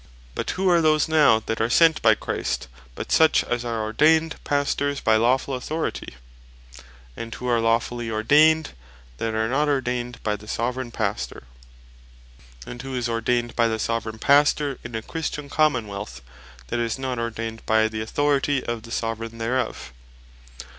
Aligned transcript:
But 0.33 0.49
who 0.57 0.67
are 0.67 0.81
those 0.81 1.07
now 1.07 1.41
that 1.45 1.61
are 1.61 1.69
sent 1.69 2.01
by 2.01 2.15
Christ, 2.15 2.67
but 2.95 3.11
such 3.11 3.43
as 3.43 3.63
are 3.63 3.83
ordained 3.83 4.43
Pastors 4.43 4.99
by 4.99 5.15
lawfull 5.15 5.55
Authority? 5.55 6.15
and 7.15 7.35
who 7.35 7.45
are 7.47 7.59
lawfully 7.59 8.09
ordained, 8.09 8.71
that 9.17 9.35
are 9.35 9.47
not 9.47 9.67
ordained 9.67 10.17
by 10.23 10.35
the 10.35 10.47
Soveraign 10.47 10.89
Pastor? 10.89 11.43
and 12.65 12.81
who 12.81 12.95
is 12.95 13.07
ordained 13.07 13.55
by 13.55 13.67
the 13.67 13.77
Soveraign 13.77 14.17
Pastor 14.17 14.79
in 14.83 14.95
a 14.95 15.03
Christian 15.03 15.49
Common 15.49 15.85
wealth, 15.85 16.23
that 16.69 16.79
is 16.79 16.97
not 16.97 17.19
ordained 17.19 17.63
by 17.67 17.87
the 17.87 18.01
authority 18.01 18.65
of 18.65 18.81
the 18.81 18.91
Soveraign 18.91 19.37
thereof? 19.37 19.93